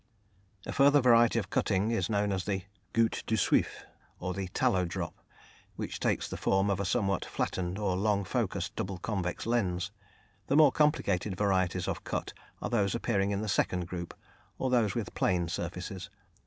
[0.65, 3.67] A further variety of cutting is known as the goutte de suif,
[4.19, 5.13] or the "tallow drop,"
[5.75, 9.91] which takes the form of a somewhat flattened or long focus double convex lens.
[10.47, 12.33] The more complicated varieties of cut
[12.63, 14.15] are those appearing in the second group,
[14.57, 16.09] or those with plane surfaces.